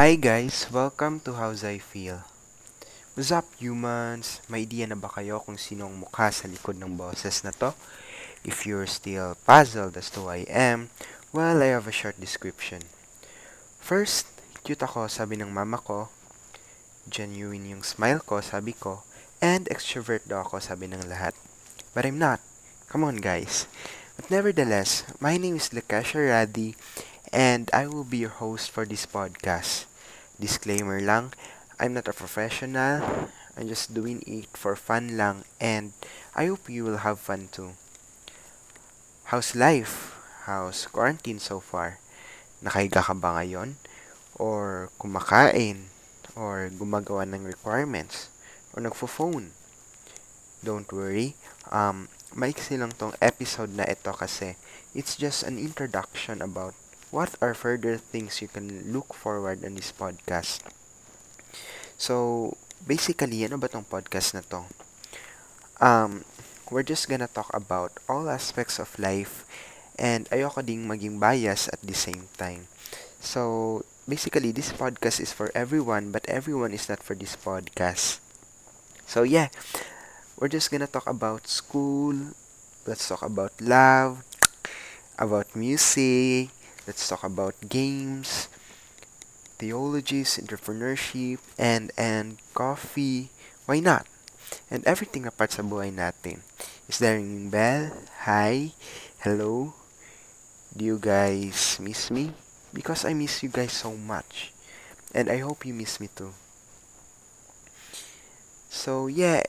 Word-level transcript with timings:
Hi 0.00 0.16
guys! 0.16 0.64
Welcome 0.72 1.20
to 1.28 1.36
How's 1.36 1.60
I 1.60 1.76
Feel. 1.76 2.24
What's 3.12 3.28
up 3.28 3.44
humans? 3.60 4.40
May 4.48 4.64
idea 4.64 4.88
na 4.88 4.96
ba 4.96 5.12
kayo 5.12 5.44
kung 5.44 5.60
sino 5.60 5.92
ang 5.92 6.00
mukha 6.00 6.32
sa 6.32 6.48
likod 6.48 6.80
ng 6.80 6.96
boses 6.96 7.44
na 7.44 7.52
to? 7.60 7.76
If 8.40 8.64
you're 8.64 8.88
still 8.88 9.36
puzzled 9.44 10.00
as 10.00 10.08
to 10.16 10.24
who 10.24 10.32
I 10.32 10.48
am, 10.48 10.88
well, 11.36 11.60
I 11.60 11.76
have 11.76 11.84
a 11.84 11.92
short 11.92 12.16
description. 12.16 12.80
First, 13.76 14.24
cute 14.64 14.80
ako, 14.80 15.04
sabi 15.12 15.36
ng 15.36 15.52
mama 15.52 15.76
ko. 15.76 16.08
Genuine 17.04 17.76
yung 17.76 17.84
smile 17.84 18.24
ko, 18.24 18.40
sabi 18.40 18.72
ko. 18.72 19.04
And 19.44 19.68
extrovert 19.68 20.24
daw 20.24 20.48
ako, 20.48 20.64
sabi 20.64 20.88
ng 20.88 21.12
lahat. 21.12 21.36
But 21.92 22.08
I'm 22.08 22.16
not. 22.16 22.40
Come 22.88 23.04
on 23.04 23.20
guys. 23.20 23.68
But 24.16 24.32
nevertheless, 24.32 25.04
my 25.20 25.36
name 25.36 25.60
is 25.60 25.76
Lakesha 25.76 26.24
Radi 26.24 26.72
and 27.36 27.68
I 27.76 27.84
will 27.84 28.08
be 28.08 28.24
your 28.24 28.32
host 28.40 28.72
for 28.72 28.88
this 28.88 29.04
podcast. 29.04 29.89
Disclaimer 30.40 31.04
lang, 31.04 31.36
I'm 31.76 31.92
not 31.92 32.08
a 32.08 32.16
professional. 32.16 33.28
I'm 33.60 33.68
just 33.68 33.92
doing 33.92 34.24
it 34.24 34.48
for 34.56 34.72
fun 34.72 35.20
lang 35.20 35.44
and 35.60 35.92
I 36.32 36.48
hope 36.48 36.72
you 36.72 36.88
will 36.88 37.04
have 37.04 37.20
fun 37.20 37.52
too. 37.52 37.76
How's 39.28 39.52
life? 39.52 40.16
How's 40.48 40.88
quarantine 40.88 41.44
so 41.44 41.60
far? 41.60 42.00
Nakahiga 42.64 43.04
ka 43.04 43.12
ba 43.12 43.36
ngayon? 43.36 43.76
Or 44.40 44.88
kumakain? 44.96 45.92
Or 46.32 46.72
gumagawa 46.72 47.28
ng 47.28 47.44
requirements? 47.44 48.32
Or 48.72 48.80
nagfo-phone? 48.80 49.52
Don't 50.64 50.88
worry, 50.88 51.36
um, 51.68 52.08
maiksi 52.32 52.80
lang 52.80 52.96
tong 52.96 53.12
episode 53.20 53.76
na 53.76 53.84
ito 53.84 54.12
kasi 54.16 54.56
it's 54.96 55.20
just 55.20 55.44
an 55.44 55.60
introduction 55.60 56.40
about 56.40 56.72
what 57.10 57.34
are 57.42 57.54
further 57.54 57.96
things 57.98 58.40
you 58.42 58.48
can 58.48 58.92
look 58.92 59.14
forward 59.14 59.64
on 59.64 59.74
this 59.74 59.92
podcast. 59.92 60.62
So, 62.00 62.56
basically, 62.86 63.44
ano 63.44 63.58
ba 63.60 63.68
tong 63.68 63.84
podcast 63.86 64.32
na 64.34 64.42
to? 64.48 64.64
Um, 65.80 66.24
we're 66.70 66.86
just 66.86 67.08
gonna 67.08 67.28
talk 67.28 67.50
about 67.52 67.92
all 68.08 68.28
aspects 68.30 68.78
of 68.78 68.92
life 68.98 69.44
and 69.98 70.28
ayoko 70.30 70.64
ding 70.64 70.86
maging 70.86 71.18
bias 71.20 71.68
at 71.72 71.80
the 71.82 71.94
same 71.96 72.28
time. 72.38 72.68
So, 73.20 73.82
basically, 74.08 74.52
this 74.52 74.72
podcast 74.72 75.20
is 75.20 75.32
for 75.32 75.50
everyone 75.54 76.12
but 76.12 76.24
everyone 76.28 76.72
is 76.72 76.88
not 76.88 77.02
for 77.02 77.14
this 77.16 77.36
podcast. 77.36 78.20
So, 79.06 79.22
yeah, 79.26 79.48
we're 80.38 80.52
just 80.52 80.70
gonna 80.70 80.88
talk 80.90 81.06
about 81.08 81.48
school, 81.48 82.34
let's 82.86 83.08
talk 83.08 83.22
about 83.22 83.52
love, 83.60 84.24
about 85.18 85.52
music, 85.56 86.50
let's 86.90 87.06
talk 87.06 87.22
about 87.22 87.54
games, 87.70 88.50
theologies, 89.62 90.42
entrepreneurship, 90.42 91.38
and 91.54 91.94
and 91.94 92.42
coffee. 92.50 93.30
Why 93.70 93.78
not? 93.78 94.10
And 94.66 94.82
everything 94.82 95.22
na 95.22 95.30
part 95.30 95.54
sa 95.54 95.62
buhay 95.62 95.94
natin. 95.94 96.42
Is 96.90 96.98
there 96.98 97.14
ringing 97.14 97.46
bell? 97.46 97.94
Hi? 98.26 98.74
Hello? 99.22 99.78
Do 100.74 100.82
you 100.82 100.98
guys 100.98 101.78
miss 101.78 102.10
me? 102.10 102.34
Because 102.74 103.06
I 103.06 103.14
miss 103.14 103.46
you 103.46 103.54
guys 103.54 103.70
so 103.70 103.94
much. 103.94 104.50
And 105.14 105.30
I 105.30 105.38
hope 105.46 105.62
you 105.62 105.70
miss 105.70 106.02
me 106.02 106.10
too. 106.10 106.34
So, 108.66 109.06
yeah, 109.06 109.46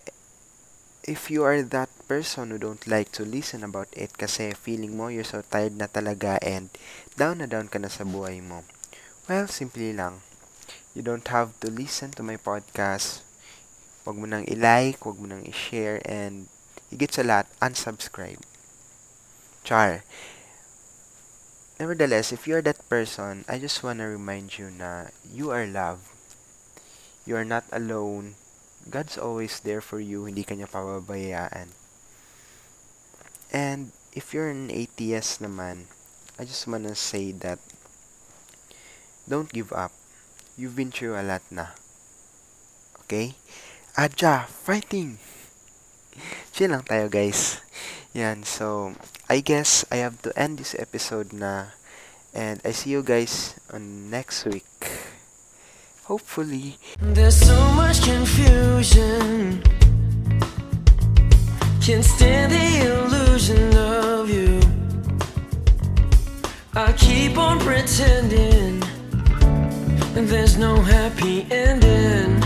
if 1.01 1.33
you 1.33 1.41
are 1.41 1.65
that 1.65 1.89
person 2.05 2.53
who 2.53 2.61
don't 2.61 2.85
like 2.85 3.09
to 3.09 3.25
listen 3.25 3.65
about 3.65 3.89
it 3.97 4.13
kasi 4.13 4.53
feeling 4.53 4.93
mo 4.93 5.09
you're 5.09 5.25
so 5.25 5.41
tired 5.41 5.73
na 5.73 5.89
talaga 5.89 6.37
and 6.45 6.69
down 7.17 7.41
na 7.41 7.49
down 7.49 7.65
ka 7.65 7.81
na 7.81 7.89
sa 7.89 8.05
buhay 8.05 8.37
mo. 8.37 8.61
Well, 9.25 9.49
simply 9.49 9.97
lang. 9.97 10.21
You 10.93 11.01
don't 11.01 11.25
have 11.33 11.57
to 11.65 11.73
listen 11.73 12.13
to 12.19 12.23
my 12.23 12.37
podcast. 12.37 13.25
Huwag 14.05 14.17
mo 14.17 14.29
nang 14.29 14.45
i-like, 14.45 15.01
huwag 15.01 15.17
mo 15.17 15.29
nang 15.29 15.45
i-share, 15.47 16.03
and 16.05 16.51
higit 16.93 17.15
sa 17.15 17.25
lahat, 17.25 17.47
unsubscribe. 17.63 18.41
Char. 19.65 20.03
Nevertheless, 21.81 22.29
if 22.29 22.45
you're 22.45 22.61
that 22.61 22.81
person, 22.89 23.45
I 23.49 23.57
just 23.57 23.81
wanna 23.81 24.05
remind 24.05 24.61
you 24.61 24.69
na 24.69 25.09
you 25.25 25.49
are 25.49 25.65
loved. 25.65 26.05
You 27.25 27.41
are 27.41 27.47
not 27.47 27.65
alone. 27.73 28.37
God's 28.89 29.17
always 29.17 29.59
there 29.61 29.81
for 29.81 29.99
you, 29.99 30.25
hindi 30.25 30.43
kanya 30.43 30.65
pababayaan. 30.65 31.75
And 33.51 33.91
if 34.15 34.33
you're 34.33 34.49
an 34.49 34.71
atheist 34.71 35.43
naman, 35.43 35.91
I 36.39 36.47
just 36.47 36.65
wanna 36.65 36.95
say 36.95 37.31
that 37.43 37.59
don't 39.27 39.51
give 39.51 39.71
up. 39.71 39.91
You've 40.57 40.75
been 40.75 40.91
through 40.91 41.15
a 41.15 41.23
lot 41.23 41.43
na. 41.51 41.77
Okay? 43.05 43.35
Aja, 43.95 44.47
fighting! 44.47 45.19
Chill 46.55 46.71
lang 46.71 46.83
tayo 46.83 47.07
guys. 47.07 47.59
Yan, 48.11 48.43
so, 48.43 48.91
I 49.31 49.39
guess 49.39 49.87
I 49.87 50.03
have 50.03 50.19
to 50.27 50.35
end 50.35 50.59
this 50.59 50.75
episode 50.75 51.31
na. 51.31 51.75
And 52.35 52.59
I 52.63 52.71
see 52.71 52.91
you 52.91 53.03
guys 53.03 53.55
on 53.71 54.11
next 54.11 54.43
week. 54.43 54.67
Hopefully. 56.05 56.77
There's 56.99 57.35
so 57.35 57.71
much 57.73 58.01
confusion. 58.03 59.61
Can't 61.81 62.03
stand 62.03 62.51
the 62.51 62.69
illusion 62.91 63.77
of 63.77 64.29
you. 64.29 64.59
I 66.73 66.91
keep 66.93 67.37
on 67.37 67.59
pretending. 67.59 68.81
There's 70.13 70.57
no 70.57 70.75
happy 70.81 71.47
ending. 71.51 72.40